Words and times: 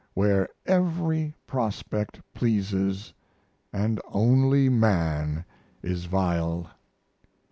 "Where 0.15 0.49
every 0.65 1.35
prospect 1.45 2.21
pleases, 2.33 3.13
and 3.71 4.01
only 4.07 4.67
man 4.67 5.45
is 5.83 6.05
vile." 6.05 6.71